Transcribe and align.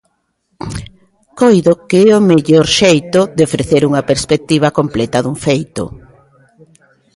Coido 1.39 1.71
que 1.89 1.99
é 2.11 2.13
o 2.19 2.25
mellor 2.29 2.65
xeito 2.79 3.21
de 3.35 3.41
ofrecer 3.47 3.81
unha 3.89 4.05
perspectiva 4.11 4.75
completa 4.79 5.23
dun 5.25 5.37
feito. 5.45 5.83